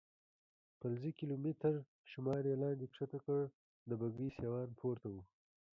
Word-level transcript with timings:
فلزي 0.79 1.11
کیلومتر 1.19 1.73
شمار 2.11 2.41
یې 2.49 2.55
لاندې 2.63 2.85
کښته 2.93 3.17
کړ، 3.25 3.39
د 3.89 3.91
بګۍ 4.01 4.29
سیوان 4.37 4.69
پورته 4.79 5.07
و. 5.11 5.15